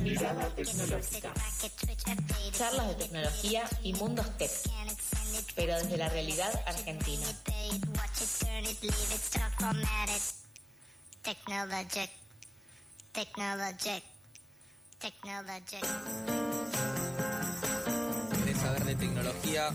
[0.00, 1.32] Mirada tecnológica.
[2.52, 4.50] Charlas de tecnología y mundos tech,
[5.54, 7.26] pero desde la realidad argentina.
[11.22, 12.10] Technologic.
[13.12, 14.02] Technologic.
[14.98, 15.86] Technologic.
[18.36, 19.70] ¿Querés saber de tecnología?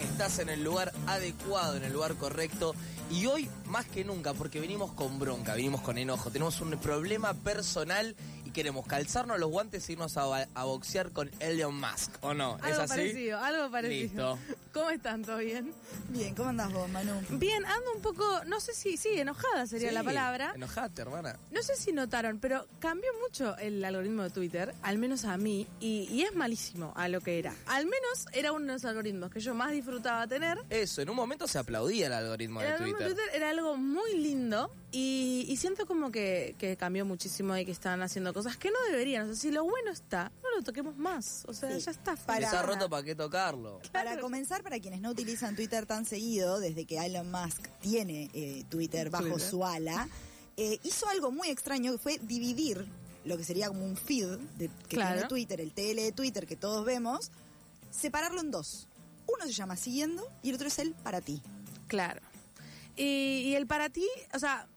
[0.00, 2.74] Estás en el lugar adecuado, en el lugar correcto.
[3.12, 7.34] Y hoy, más que nunca, porque venimos con bronca, venimos con enojo, tenemos un problema
[7.34, 8.16] personal
[8.52, 12.56] queremos calzarnos los guantes e irnos a, a boxear con Elon Musk, ¿o no?
[12.58, 12.88] ¿Es Algo así?
[12.88, 14.36] parecido, algo parecido.
[14.36, 14.56] Listo.
[14.72, 15.22] ¿Cómo están?
[15.22, 15.72] ¿Todo bien?
[16.08, 17.12] Bien, ¿cómo andás vos, Manu?
[17.30, 20.52] Bien, ando un poco, no sé si, sí, enojada sería Sí, la palabra.
[20.54, 21.36] Enojate, hermana.
[21.50, 25.66] No sé si notaron, pero cambió mucho el algoritmo de Twitter, al menos a mí,
[25.80, 27.54] y, y es malísimo a lo que era.
[27.66, 30.58] Al menos era uno de los algoritmos que yo más disfrutaba tener.
[30.70, 33.14] Eso, en un momento se aplaudía el algoritmo El de algoritmo Twitter.
[33.16, 37.64] de Twitter era algo muy lindo y, y siento como que, que cambió muchísimo y
[37.64, 39.22] que están haciendo cosas que no deberían.
[39.24, 41.44] O sea, si lo bueno está, no lo toquemos más.
[41.48, 41.80] O sea, Sí.
[41.86, 42.14] ya está.
[42.16, 43.80] Para- está roto, ¿para qué tocarlo?
[43.90, 48.64] Para comenzar, para quienes no utilizan Twitter tan seguido, desde que Elon Musk tiene eh,
[48.68, 49.40] Twitter bajo Twitter.
[49.50, 50.08] su ala,
[50.58, 52.84] eh, hizo algo muy extraño que fue dividir
[53.24, 54.26] lo que sería como un feed
[54.58, 55.14] de, que Claro.
[55.14, 57.30] tiene Twitter, el TL de Twitter que todos vemos,
[57.90, 58.88] separarlo en dos.
[59.26, 61.40] Uno se llama Siguiendo y el otro es el Para ti.
[61.86, 62.20] Claro.
[62.96, 64.68] Y, y el para ti, o sea,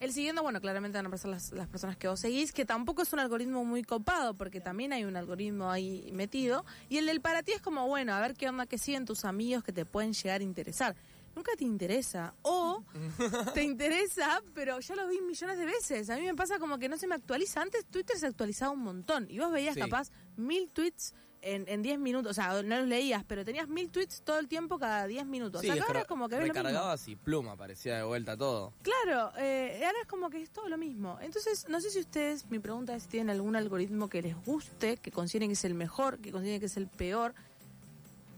[0.00, 3.02] el siguiendo, bueno, claramente van a pasar las, las personas que vos seguís, que tampoco
[3.02, 6.64] es un algoritmo muy copado, porque también hay un algoritmo ahí metido.
[6.88, 9.24] Y el del para ti es como, bueno, a ver qué onda que siguen tus
[9.24, 10.96] amigos que te pueden llegar a interesar.
[11.34, 12.34] Nunca te interesa.
[12.42, 12.84] O
[13.54, 16.08] te interesa, pero ya lo vi millones de veces.
[16.10, 17.60] A mí me pasa como que no se me actualiza.
[17.62, 19.26] Antes Twitter se actualizaba un montón.
[19.30, 19.80] Y vos veías Sí.
[19.80, 22.30] capaz mil tweets en, en 10 minutos.
[22.30, 25.60] O sea, no los leías, pero tenías mil tweets todo el tiempo cada 10 minutos.
[25.60, 26.68] Sí, o sea, que ahora es como que ves lo mismo.
[26.68, 28.72] recargabas y pluma, aparecía de vuelta todo.
[28.82, 31.18] Claro, eh, ahora es como que es todo lo mismo.
[31.20, 34.96] Entonces, no sé si ustedes, mi pregunta es si tienen algún algoritmo que les guste,
[34.96, 37.34] que consideren que es el mejor, que consideren que es el peor.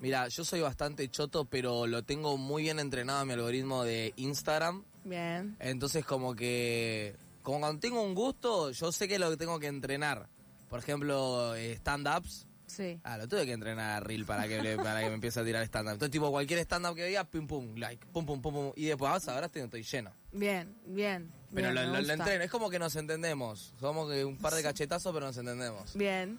[0.01, 4.85] Mira, yo soy bastante choto, pero lo tengo muy bien entrenado mi algoritmo de Instagram.
[5.05, 5.57] Bien.
[5.61, 9.59] Entonces como que, como cuando tengo un gusto, yo sé que es lo que tengo
[9.59, 10.29] que entrenar.
[10.69, 12.46] Por ejemplo, eh, stand-ups.
[12.67, 13.01] Sí.
[13.05, 15.45] Ah, lo tuve que entrenar a Reel para que, le- para que me empiece a
[15.45, 15.93] tirar stand-up.
[15.93, 18.73] Entonces, tipo, cualquier stand-up que veía, pum, pum, like, pum, pum, pum, pum.
[18.77, 20.13] Y después, ah, ahora estoy, estoy lleno.
[20.33, 21.31] Bien, bien.
[21.55, 22.45] Pero bien, lo, lo- lo entreno.
[22.45, 23.73] Es como que nos entendemos.
[23.81, 25.95] Somos que un par de cachetazos, pero nos entendemos.
[25.95, 26.39] Bien.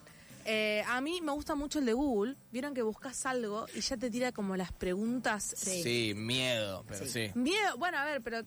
[0.50, 2.36] Eh, a mí me gusta mucho el de Google.
[2.52, 5.54] Vieron que buscas algo y ya te tira como las preguntas.
[5.58, 5.82] Sí.
[5.84, 7.32] Sí, miedo, pero sí.
[7.36, 8.44] Miedo, bueno, a ver, pero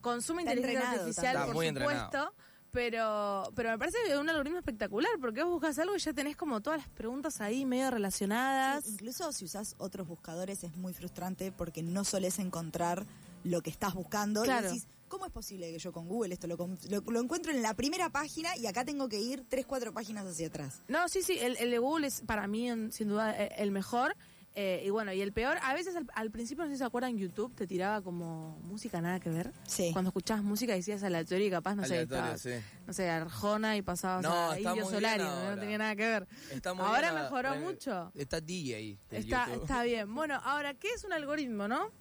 [0.00, 1.68] consume Está inteligencia entrenado artificial, por supuesto.
[1.68, 2.34] entrenado.
[2.72, 6.12] Pero, pero me parece que es un algoritmo espectacular, porque vos buscas algo y ya
[6.12, 8.84] tenés como todas las preguntas ahí medio relacionadas.
[8.84, 13.06] Sí, incluso si usás otros buscadores es muy frustrante porque no solés encontrar
[13.42, 14.42] lo que estás buscando.
[14.42, 14.68] Claro.
[14.68, 17.62] Y decís, ¿cómo es posible que yo con Google esto lo, lo, lo encuentro en
[17.62, 20.82] la primera página y acá tengo que ir tres, cuatro páginas hacia atrás?
[20.86, 24.16] No, sí, sí, el, el de Google es para mí sin duda eh, el mejor.
[24.56, 26.84] Eh, y bueno, y el peor, a veces al, al principio, no sé si se
[26.84, 29.52] acuerdan, YouTube te tiraba como música nada que ver.
[29.66, 29.90] Sí.
[29.92, 32.66] Cuando escuchabas música decías aleatorio y capaz, no sé, Aleatorio, estabas, sí.
[32.86, 36.26] no sé, Arjona y pasabas No, a Indio Solari, no, tenía nada que ver.
[36.50, 38.10] Está muy ahora bien a- mejoró mucho.
[38.16, 38.98] Está DJ.
[39.12, 40.12] Está, está bien.
[40.12, 41.92] Bueno, ahora, ¿qué es un algoritmo, no?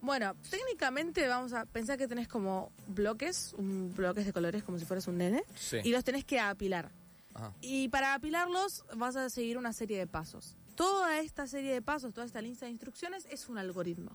[0.00, 4.84] Bueno, técnicamente vamos a pensar que tenés como bloques, un bloques de colores como si
[4.84, 5.78] fueras un nene, Sí.
[5.84, 6.90] y los tenés que apilar.
[7.32, 7.52] Ajá.
[7.60, 10.56] Y para apilarlos vas a seguir una serie de pasos.
[10.76, 14.10] Toda esta serie de pasos, toda esta lista de instrucciones es un algoritmo.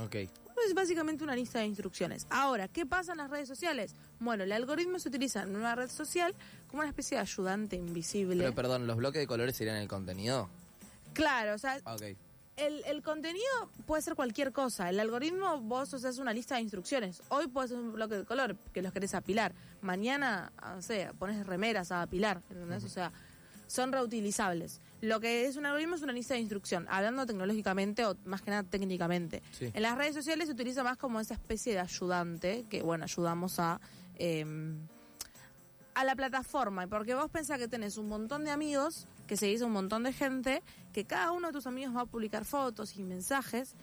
[0.00, 0.14] Ok.
[0.14, 2.26] Es básicamente una lista de instrucciones.
[2.30, 3.94] Ahora, ¿qué pasa en las redes sociales?
[4.20, 6.34] Bueno, el algoritmo se utiliza en una red social
[6.68, 8.36] como una especie de ayudante invisible.
[8.44, 10.48] Pero perdón, ¿los bloques de colores serían el contenido?
[11.14, 12.02] claro, o sea, Ah, Ok.
[12.56, 13.44] el, el contenido
[13.86, 14.88] puede ser cualquier cosa.
[14.88, 17.22] El algoritmo, vos haces una lista de instrucciones.
[17.28, 19.52] Hoy puedes hacer un bloque de color que los querés apilar.
[19.82, 22.40] Mañana, no sé, pones remeras a apilar.
[22.50, 22.84] ¿entendés?
[22.84, 23.12] O sea,
[23.66, 24.80] son reutilizables.
[25.02, 28.50] Lo que es un algoritmo es una lista de instrucción, hablando tecnológicamente o más que
[28.50, 29.42] nada técnicamente.
[29.50, 29.70] Sí.
[29.74, 33.58] En las redes sociales se utiliza más como esa especie de ayudante, que bueno, ayudamos
[33.58, 33.80] a...
[34.18, 34.78] em,
[35.94, 39.66] a la plataforma, porque vos pensás que tenés un montón de amigos, que seguís a
[39.66, 40.62] un montón de gente,
[40.92, 43.74] que cada uno de tus amigos va a publicar fotos y mensajes.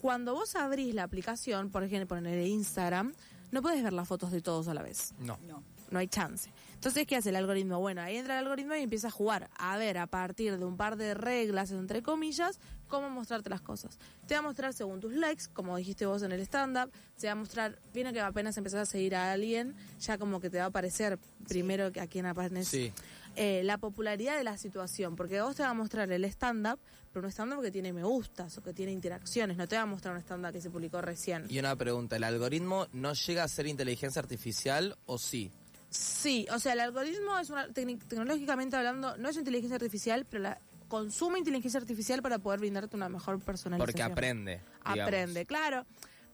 [0.00, 3.12] Cuando vos abrís la aplicación, por ejemplo, en el Instagram,
[3.52, 5.14] no puedes ver las fotos de todos a la vez.
[5.20, 5.38] No.
[5.46, 5.62] No.
[5.92, 6.50] No hay chance.
[6.74, 7.78] Entonces, ¿qué hace el algoritmo?
[7.78, 9.48] Bueno, ahí entra el algoritmo y empieza a jugar.
[9.56, 12.58] A ver, a partir de un par de reglas, entre comillas,
[12.88, 13.98] cómo mostrarte las cosas.
[14.26, 16.90] Te va a mostrar según tus likes, como dijiste vos en el stand-up,
[17.20, 20.50] te va a mostrar, viene que apenas empezás a seguir a alguien, ya como que
[20.50, 22.92] te va a aparecer primero que a quién aparece Sí.
[23.36, 26.80] eh, la popularidad de la situación, porque vos te va a mostrar el stand-up,
[27.12, 29.86] pero un stand-up que tiene me gustas o que tiene interacciones, no te va a
[29.86, 31.46] mostrar un stand-up que se publicó recién.
[31.48, 35.50] Y una pregunta, ¿el algoritmo no llega a ser inteligencia artificial o sí?
[35.92, 40.58] Sí, o sea, el algoritmo es una, tecnológicamente hablando, no es inteligencia artificial, pero la
[40.88, 43.86] consume inteligencia artificial para poder brindarte una mejor personalización.
[43.86, 44.60] Porque aprende.
[44.84, 45.00] digamos.
[45.02, 45.86] Aprende, claro.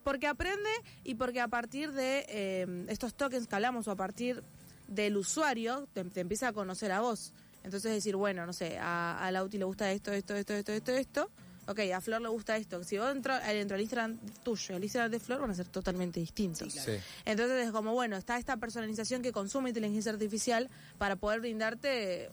[0.04, 0.70] Porque aprende
[1.02, 4.44] y porque a partir de eh, estos tokens que hablamos o a partir
[4.86, 7.32] del usuario te, te empieza a conocer a vos.
[7.64, 10.92] Entonces decir, bueno, no sé, a, a Lauti le gusta esto, esto, esto, esto, esto,
[10.92, 11.30] esto.
[11.68, 12.82] Ok, a Flor le gusta esto.
[12.82, 15.68] Si vos entro, entro al Instagram tuyo y al Instagram de Flor van a ser
[15.68, 16.72] totalmente distintos.
[16.72, 16.92] Sí.
[17.26, 22.30] Entonces es como, bueno, está esta personalización que consume inteligencia artificial para poder brindarte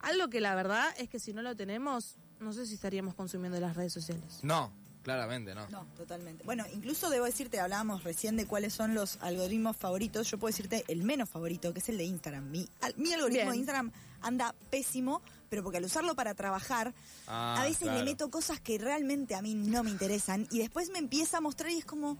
[0.00, 3.58] algo que la verdad es que si no lo tenemos, no sé si estaríamos consumiendo
[3.60, 4.40] las redes sociales.
[4.42, 4.70] No,
[5.02, 5.68] claramente no.
[5.70, 6.44] No, totalmente.
[6.44, 10.30] Bueno, incluso debo decirte, hablábamos recién de cuáles son los algoritmos favoritos.
[10.30, 12.50] Yo puedo decirte el menos favorito, que es el de Instagram.
[12.50, 13.50] Mi, al- mi algoritmo Bien.
[13.52, 13.92] de Instagram
[14.22, 16.94] anda pésimo, pero porque al usarlo para trabajar,
[17.26, 17.98] Ah, a veces claro.
[17.98, 21.40] le meto cosas que realmente a mí no me interesan y después me empieza a
[21.42, 22.16] mostrar y es como...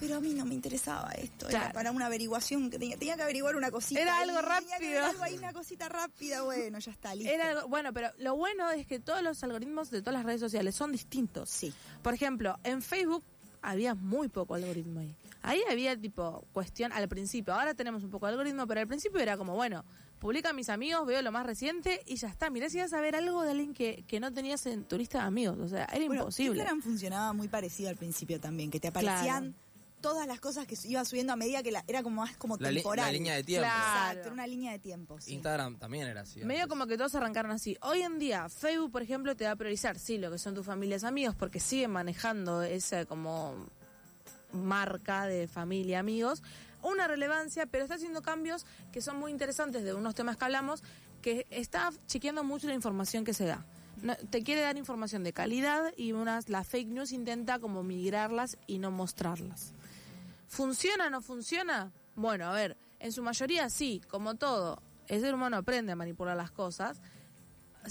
[0.00, 3.22] Pero a mí no me interesaba esto, era para una averiguación, que tenía, tenía que
[3.22, 3.98] averiguar una cosita.
[4.02, 5.06] Era ahí, algo tenía que ver rápido.
[5.10, 7.32] algo ahí, una cosita rápida, bueno, ya está, listo.
[7.32, 10.40] Era algo- bueno, pero lo bueno es que todos los algoritmos de todas las redes
[10.40, 11.48] sociales son distintos.
[11.48, 11.72] Sí.
[12.02, 13.24] Por ejemplo, en Facebook
[13.62, 15.14] había muy poco algoritmo ahí.
[15.40, 17.54] Ahí había tipo cuestión al principio.
[17.54, 19.82] Ahora tenemos un poco de algoritmo, pero al principio era como, bueno,
[20.18, 22.50] publica a mis amigos, veo lo más reciente y ya está.
[22.50, 25.18] Mirá si ibas a ver algo de alguien que, que no tenías en tu lista
[25.20, 25.58] de amigos.
[25.58, 26.50] O sea, era Bueno, imposible.
[26.56, 29.54] Instagram funcionaba muy parecido al principio también, que te aparecían
[30.00, 32.70] todas las cosas que iba subiendo a medida que la, era como más como La,
[32.70, 33.06] li- temporal.
[33.06, 33.66] la línea de tiempo.
[33.66, 33.86] Claro.
[34.10, 35.20] Exacto, era una línea de tiempo.
[35.20, 35.34] sí.
[35.34, 36.40] Instagram también era así.
[36.44, 36.68] Medio antes.
[36.68, 37.76] como que todos arrancaron así.
[37.82, 40.64] Hoy en día, Facebook, por ejemplo, te va a priorizar, sí, lo que son tus
[40.64, 43.54] familias amigos, porque sigue manejando esa como
[44.52, 46.42] marca de familia, amigos,
[46.86, 50.82] una relevancia, pero está haciendo cambios que son muy interesantes de unos temas que hablamos,
[51.20, 53.64] que está chequeando mucho la información que se da.
[54.30, 58.78] Te quiere dar información de calidad y unas, la fake news intenta como migrarlas y
[58.78, 59.72] no mostrarlas.
[60.48, 61.92] ¿Funciona o no funciona?
[62.14, 64.80] Bueno, a ver, en su mayoría sí, como todo.
[65.08, 67.00] El ser humano aprende a manipular las cosas,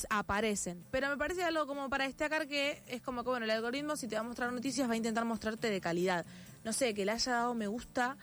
[0.09, 0.85] aparecen.
[0.91, 4.07] Pero me parece algo como para destacar que es como que, bueno, el algoritmo si
[4.07, 6.25] te va a mostrar noticias va a intentar mostrarte de calidad.
[6.63, 8.17] No sé, que le haya dado me gusta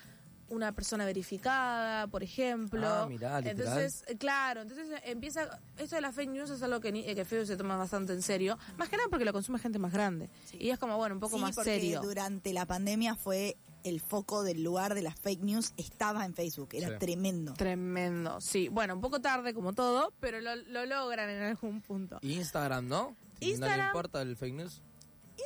[0.53, 2.87] una persona verificada, por ejemplo.
[2.87, 6.79] Ah, mirá, entonces, eh, claro, entonces eh, empieza, esto de la fake news es algo
[6.81, 9.33] que, ni- eh, que Facebook se toma bastante en serio, más que nada porque lo
[9.33, 10.29] consume gente más grande.
[10.53, 12.01] Y es como, bueno, un poco Sí, más porque serio.
[12.03, 16.69] durante la pandemia fue el foco del lugar de las fake news, estaba en Facebook,
[16.73, 16.95] era Sí.
[17.01, 17.55] tremendo.
[17.55, 18.69] Tremendo, sí.
[18.69, 22.19] Bueno, un poco tarde como todo, pero lo, lo logran en algún punto.
[22.23, 23.03] Instagram, ¿no?
[23.11, 24.83] ¿No le Instagram- importa el fake news?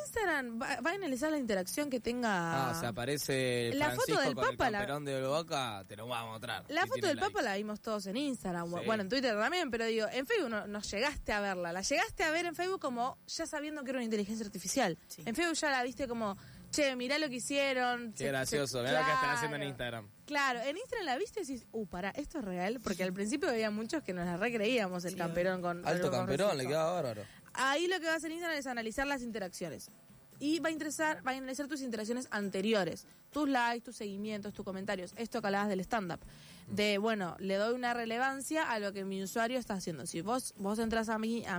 [0.05, 2.69] Instagram va, va a analizar la interacción que tenga...
[2.69, 6.07] Ah, o sea, aparece La foto del con el la- camperón de Boca, te lo
[6.07, 6.65] vamos a mostrar.
[6.69, 7.33] La si foto del like.
[7.33, 8.87] Papa la vimos todos en Instagram, Sí.
[8.87, 12.25] bueno, en Twitter también, pero digo, en Facebook no, no llegaste a verla, la llegaste
[12.25, 14.99] a ver en Facebook como ya sabiendo que era una inteligencia artificial.
[15.09, 15.23] Sí.
[15.27, 16.37] En Facebook ya la viste como,
[16.71, 18.13] che, mirá lo que hicieron.
[18.13, 19.69] Qué se- gracioso, mirá lo que están haciendo en claro.
[19.71, 20.09] Instagram.
[20.27, 23.49] Claro, en Instagram la viste y decís, uh, pará, esto es real, porque al principio
[23.49, 25.87] había muchos que nos la recreíamos el Sí, camperón con...
[25.87, 26.57] Alto con camperón, Francisco.
[26.57, 27.23] le queda bárbaro.
[27.57, 29.91] Ahí lo que va a hacer Instagram es analizar las interacciones.
[30.39, 34.65] Y va a interesar, va a analizar tus interacciones anteriores, tus likes, tus seguimientos, tus
[34.65, 36.21] comentarios, esto que hablabas del stand-up.
[36.69, 40.05] De, bueno, le doy una relevancia a lo que mi usuario está haciendo.
[40.05, 41.59] Si vos, vos entras a mi, a,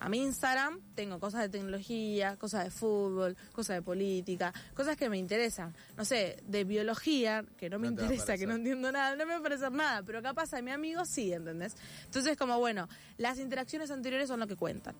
[0.00, 5.10] a mi Instagram, tengo cosas de tecnología, cosas de fútbol, cosas de política, cosas que
[5.10, 5.74] me interesan.
[5.96, 9.34] No sé, de biología, que no me No interesa, que no entiendo nada, no me
[9.34, 11.76] va a parecer nada, pero capaz a mi amigo sí, ¿entendés?
[12.06, 14.94] Entonces, como bueno, las interacciones anteriores son lo que cuentan.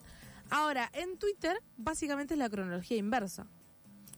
[0.51, 3.47] Ahora, en Twitter, básicamente es la cronología inversa.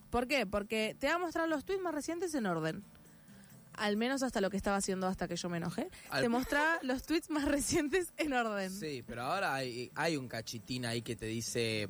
[0.09, 0.45] ¿Por qué?
[0.45, 2.83] Porque te va a mostrar los tweets más recientes en orden.
[3.73, 5.89] Al menos hasta lo que estaba haciendo hasta que yo me enojé.
[6.09, 8.71] Al- Te mostraba los tweets más recientes en orden.
[8.71, 11.89] Sí, pero ahora hay, hay un cachitín ahí que te dice,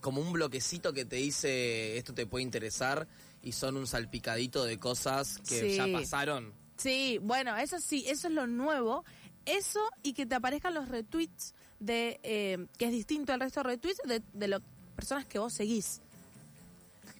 [0.00, 3.06] como un bloquecito que te dice, esto te puede interesar,
[3.42, 5.76] y son un salpicadito de cosas que Sí.
[5.76, 6.52] ya pasaron.
[6.76, 9.04] Sí, bueno, eso sí, eso es lo nuevo.
[9.46, 13.68] Eso y que te aparezcan los retweets de eh, que es distinto al resto de
[13.70, 14.60] retweets de, de las
[14.96, 16.00] personas que vos seguís.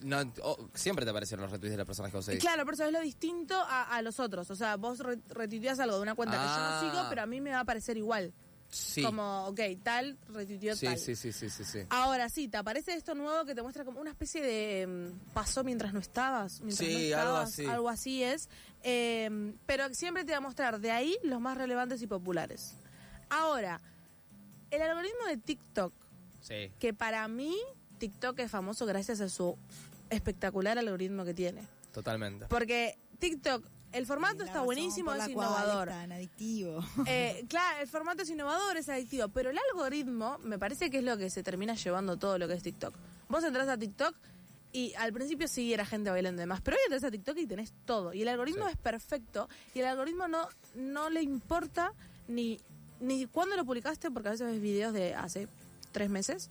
[0.00, 2.41] No, oh, siempre te aparecen los retweets de las personas que vos seguís.
[2.41, 4.50] Claro, pero eso es lo distinto a, a los otros.
[4.50, 6.81] O sea, vos re- retuiteas algo de una cuenta que yo Ah.
[6.83, 8.33] no sigo, pero a mí me va a aparecer igual.
[8.69, 9.00] Sí.
[9.03, 10.99] Como, ok, tal, retuiteó sí, tal.
[10.99, 11.79] sí, sí, sí, sí, sí.
[11.88, 15.62] Ahora sí, te aparece esto nuevo que te muestra como una especie de mm, pasó
[15.65, 16.61] mientras no estabas.
[16.61, 17.65] Mientras Sí, no algo estabas, así.
[17.67, 18.49] Algo así es.
[18.83, 22.75] Eh, pero siempre te va a mostrar de ahí los más relevantes y populares.
[23.31, 23.81] Ahora,
[24.71, 25.93] el algoritmo de TikTok
[26.41, 27.57] Sí, que para mí
[27.99, 29.57] TikTok es famoso gracias a su
[30.11, 31.63] espectacular algoritmo que tiene.
[31.93, 32.47] totalmente.
[32.47, 35.89] Porque TikTok, el formato está buenísimo, es innovador.
[35.89, 36.85] Es tan adictivo.
[37.07, 41.05] Eh, claro, el formato es innovador, es adictivo, pero el algoritmo me parece que es
[41.05, 42.95] lo que se termina llevando todo lo que es TikTok.
[43.29, 44.15] Vos entras a TikTok
[44.73, 47.47] y al principio sí era gente bailando y demás, pero hoy entras a TikTok y
[47.47, 48.13] tenés todo.
[48.13, 48.73] Y el algoritmo Sí.
[48.73, 51.93] es perfecto y el algoritmo no, no le importa
[52.29, 52.61] ni,
[53.01, 55.49] ni cuándo lo publicaste, porque a veces ves videos de hace
[55.93, 56.51] tres meses,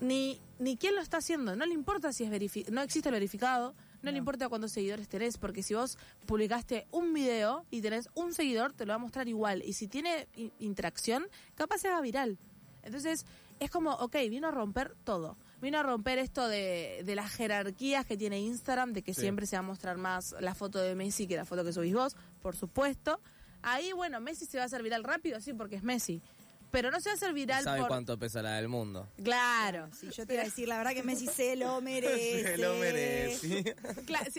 [0.00, 1.54] ni, ni quién lo está haciendo.
[1.56, 5.08] No le importa si es verifi no existe el verificado, no, le importa cuántos seguidores
[5.08, 8.98] tenés, porque si vos publicaste un video y tenés un seguidor, te lo va a
[8.98, 9.62] mostrar igual.
[9.64, 10.26] Y si tiene
[10.58, 12.38] interacción, capaz se haga viral.
[12.82, 13.26] Entonces,
[13.58, 15.36] es como, ok, vino a romper todo.
[15.60, 19.20] Vino a romper esto de, de las jerarquías que tiene Instagram, de que Sí.
[19.20, 21.92] siempre se va a mostrar más la foto de Messi que la foto que subís
[21.92, 23.20] vos, por supuesto.
[23.60, 26.22] Ahí, bueno, Messi se va a hacer viral rápido, sí, porque es Messi.
[26.70, 27.88] Pero no se va a hacer viral ¿Sabe por...
[27.88, 29.08] cuánto pesa la del mundo?
[29.22, 29.88] Claro.
[29.92, 32.42] Si yo te iba a decir, la verdad que Messi se lo merece.
[32.56, 33.74] Se lo merece.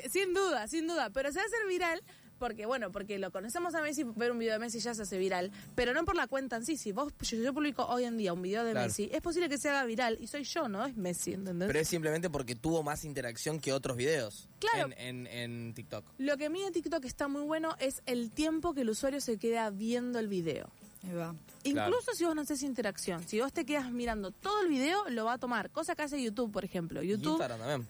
[0.10, 1.10] Sin duda, sin duda.
[1.10, 2.02] Pero se va a hacer viral
[2.40, 5.18] porque, bueno, porque lo conocemos a Messi, ver un video de Messi ya se hace
[5.20, 5.52] viral.
[5.76, 6.76] Pero no por la cuenta en sí.
[6.78, 8.88] Si vos, yo, yo publico hoy en día un video de Claro.
[8.88, 10.18] Messi, es posible que se haga viral.
[10.20, 10.86] Y soy yo, ¿no?
[10.86, 11.68] Es Messi, ¿entendés?
[11.68, 14.92] Pero es simplemente porque tuvo más interacción que otros videos Claro.
[14.98, 16.04] en, en, en TikTok.
[16.18, 19.22] Lo que a mí en TikTok está muy bueno es el tiempo que el usuario
[19.22, 20.72] se queda viendo el video.
[21.04, 21.36] Ahí va.
[21.64, 21.90] Claro.
[21.90, 25.26] Incluso si vos no haces interacción, si vos te quedas mirando todo el video, lo
[25.26, 25.72] va a tomar.
[25.72, 27.02] Cosa que hace YouTube, por ejemplo.
[27.02, 27.88] YouTube Instagram también.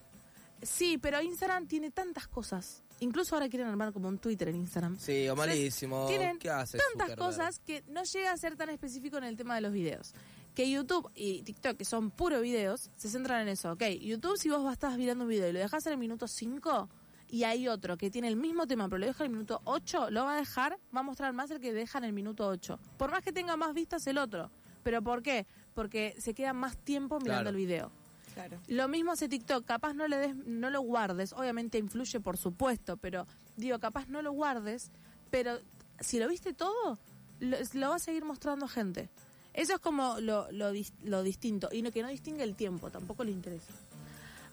[0.61, 2.83] Sí, pero Instagram tiene tantas cosas.
[2.99, 4.97] Incluso ahora quieren armar como un Twitter en Instagram.
[4.99, 6.05] Sí, o malísimo.
[6.07, 7.17] Tienen ¿Qué hace tantas Zuckerberg?
[7.17, 10.13] cosas que no llega a ser tan específico en el tema de los videos.
[10.53, 13.71] Que YouTube y TikTok, que son puro videos, se centran en eso.
[13.71, 16.89] Ok, YouTube, si vos estás mirando un video y lo dejas en el minuto 5
[17.31, 20.11] y hay otro que tiene el mismo tema, pero lo deja en el minuto 8,
[20.11, 22.77] lo va a dejar, va a mostrar más el que deja en el minuto 8.
[22.97, 24.51] Por más que tenga más vistas el otro.
[24.83, 25.47] ¿Pero por qué?
[25.73, 27.49] Porque se queda más tiempo mirando Claro.
[27.49, 27.91] el video.
[28.33, 28.59] Claro.
[28.67, 32.97] Lo mismo hace TikTok, capaz no le des, no lo guardes, obviamente influye por supuesto,
[32.97, 33.25] pero
[33.57, 34.91] digo, capaz no lo guardes,
[35.29, 35.59] pero
[35.99, 36.97] si lo viste todo,
[37.39, 39.09] lo, lo va a seguir mostrando a gente.
[39.53, 40.71] Eso es como lo, lo,
[41.03, 43.73] lo distinto, y no, que no distingue el tiempo, tampoco le interesa.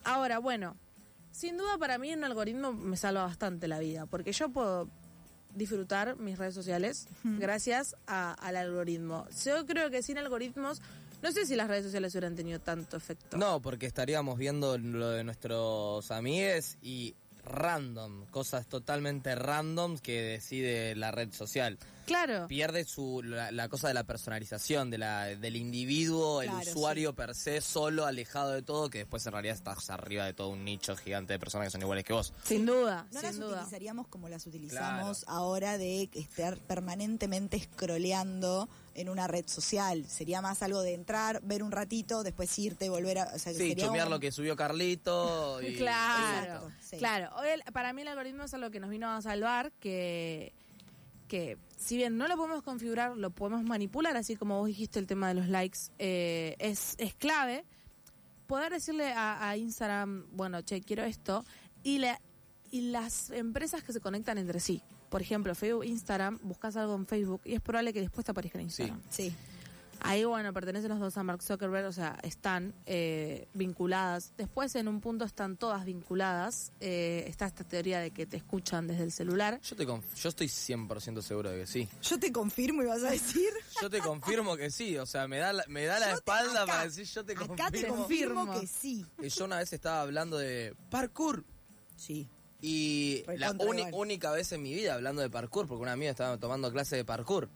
[0.04, 0.76] Ahora, bueno,
[1.38, 4.88] sin duda para mí un algoritmo me salva bastante la vida, porque yo puedo
[5.54, 9.26] disfrutar mis redes sociales gracias a- al algoritmo.
[9.45, 10.80] Yo creo que sin algoritmos,
[11.23, 13.37] no sé si las redes sociales hubieran tenido tanto efecto.
[13.37, 17.14] No, porque estaríamos viendo lo de nuestros amigues y
[17.45, 21.78] random, cosas totalmente random que decide la red social.
[22.09, 22.49] Claro.
[22.49, 27.35] Pierde su la, la cosa de la personalización, de la, del individuo, el usuario per
[27.35, 30.97] se, solo, alejado de todo, que después en realidad estás arriba de todo un nicho
[30.97, 32.33] gigante de personas que son iguales que vos.
[32.45, 33.57] Sin duda, No sin las duda.
[33.59, 40.05] utilizaríamos como las utilizamos ahora de estar permanentemente scrolleando en una red social.
[40.09, 43.25] Sería más algo de entrar, ver un ratito, después irte, volver a...
[43.35, 45.61] O sea, que Sí, sería chumear un- lo que subió Carlito.
[45.62, 46.97] Y, Claro, Exacto, sí.
[46.97, 47.31] claro.
[47.37, 50.53] Hoy el- para mí el algoritmo es algo que nos vino a salvar, que,
[51.28, 55.06] que si bien no lo podemos configurar, lo podemos manipular, así como vos dijiste el
[55.06, 57.64] tema de los likes, eh, es, es clave.
[58.47, 61.44] Poder decirle a, a Instagram, bueno, che, quiero esto,
[61.82, 62.18] y, le,
[62.70, 64.82] y las empresas que se conectan entre sí.
[65.11, 68.58] Por ejemplo, Facebook, Instagram, buscas algo en Facebook y es probable que después te aparezca
[68.58, 69.00] en Instagram.
[69.08, 69.32] Sí.
[70.00, 74.33] Ahí, bueno, pertenecen los dos a Mark Zuckerberg, o sea, están eh, vinculadas.
[74.37, 76.73] Después, en un punto, están todas vinculadas.
[76.81, 79.61] Eh, está esta teoría de que te escuchan desde el celular.
[79.62, 81.88] Yo, te conf- yo estoy 100% seguro de que sí.
[82.02, 83.49] Yo te confirmo y vas a decir...
[83.83, 86.67] Yo te confirmo que sí, o sea, me da la, me da la espalda acá,
[86.73, 87.55] para decir yo te confirmo.
[87.55, 89.05] Acá te confirmo que sí.
[89.23, 91.45] Y yo una vez estaba hablando de parkour
[91.97, 92.28] Sí.
[92.61, 93.95] y la Recontra uni- igual.
[93.95, 97.05] única vez en mi vida hablando de parkour, porque una amiga estaba tomando clase de
[97.05, 97.49] parkour.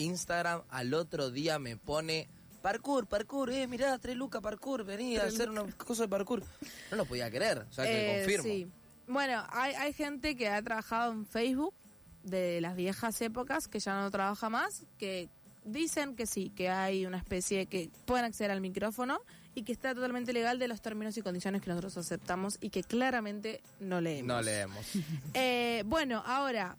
[0.00, 2.28] Instagram al otro día me pone
[2.62, 6.42] parkour, parkour, eh, mirá, tres lucas parkour, vení a hacer una cosa de parkour.
[6.90, 8.44] No lo podía creer, o sea, que Eh, confirmo.
[8.44, 8.68] sí.
[9.06, 11.74] Bueno, hay, hay gente que ha trabajado en Facebook
[12.22, 15.28] de las viejas épocas, que ya no trabaja más, que
[15.64, 19.20] dicen que sí, que hay una especie que pueden acceder al micrófono
[19.54, 22.82] y que está totalmente legal de los términos y condiciones que nosotros aceptamos y que
[22.84, 24.28] claramente no leemos.
[24.28, 24.86] No leemos.
[25.34, 26.76] Eh, bueno, ahora,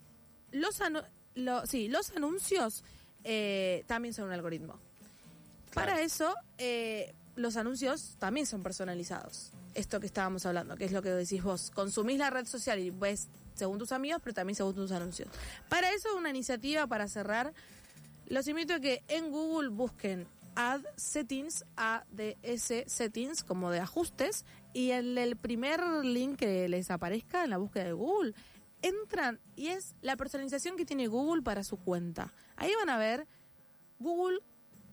[0.52, 2.82] los, anu- lo- sí, los anuncios
[3.24, 4.78] eh, también son un algoritmo.
[5.74, 6.04] Para Claro.
[6.04, 9.52] eso, eh, los anuncios también son personalizados.
[9.74, 11.70] Esto que estábamos hablando, que es lo que decís vos.
[11.70, 15.28] Consumís la red social y ves según tus amigos, pero también según tus anuncios.
[15.68, 17.54] Para eso, una iniciativa para cerrar.
[18.26, 24.90] Los invito a que en Google busquen Ad Settings, ADS Settings, como de ajustes, y
[24.90, 28.34] en el primer link que les aparezca en la búsqueda de Google,
[28.82, 32.32] entran y es la personalización que tiene Google para su cuenta.
[32.56, 33.26] Ahí van a ver
[33.98, 34.40] Google,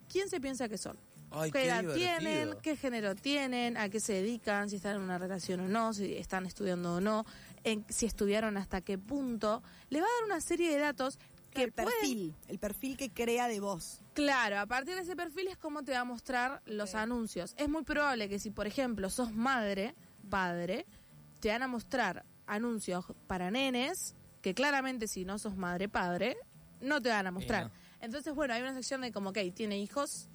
[0.07, 0.97] ¿quién se piensa que son?
[1.31, 2.17] Ay, qué qué edad divertido.
[2.19, 5.93] tienen, qué género tienen, a qué se dedican, si están en una relación o no,
[5.93, 7.25] si están estudiando o no,
[7.63, 9.61] en, si estudiaron hasta qué punto.
[9.89, 11.19] Le va a dar una serie de datos
[11.51, 14.01] que el pueden- perfil, el perfil que crea de vos.
[14.13, 17.53] Claro, a partir de ese perfil es como te va a mostrar los anuncios.
[17.57, 19.93] Es muy probable que si, por ejemplo, sos madre,
[20.31, 20.85] padre,
[21.39, 26.37] te van a mostrar anuncios para nenes que claramente si no sos madre, padre,
[26.81, 27.65] no te van a mostrar.
[27.65, 27.71] no.
[28.01, 30.27] Entonces, bueno, hay una sección de como, ok, ¿tiene hijos?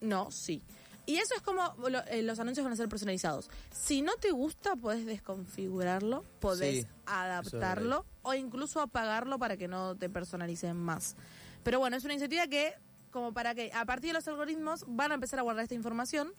[0.00, 0.62] No, sí.
[1.06, 3.50] Y eso es como lo- eh, los anuncios van a ser personalizados.
[3.70, 9.96] Si no te gusta, podés desconfigurarlo, podés Sí, adaptarlo o incluso apagarlo para que no
[9.96, 11.16] te personalicen más.
[11.62, 12.74] Pero bueno, es una iniciativa que,
[13.10, 16.32] como para que a partir de los algoritmos van a empezar a guardar esta información,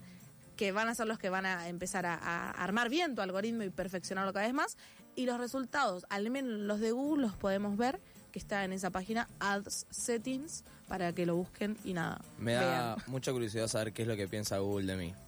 [0.56, 3.64] que van a ser los que van a empezar a, a armar bien tu algoritmo
[3.64, 4.78] y perfeccionarlo cada vez más.
[5.16, 8.00] Y los resultados, al menos los de Google, los podemos ver,
[8.32, 12.22] que está en esa página Ads Settings, para que lo busquen y nada.
[12.38, 13.04] Me da vean.
[13.08, 15.14] mucha curiosidad saber qué es lo que piensa Google de mí.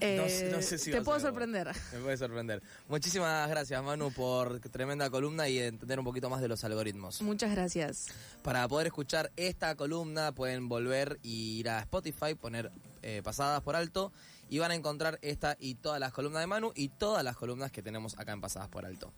[0.00, 1.68] Eh, no sé- no sé si te puedo sorprender.
[1.92, 2.60] Me puede sorprender.
[2.88, 7.22] Muchísimas gracias, Manu, por tremenda columna y entender un poquito más de los algoritmos.
[7.22, 8.08] Muchas gracias.
[8.42, 13.76] Para poder escuchar esta columna pueden volver y ir a Spotify, poner eh, pasadas por
[13.76, 14.12] alto
[14.52, 17.72] y van a encontrar esta y todas las columnas de Manu y todas las columnas
[17.72, 19.14] que tenemos acá en Pasadas por Alto.